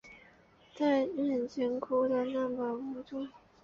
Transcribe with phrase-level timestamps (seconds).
[0.73, 3.27] 在面前哭的那么无助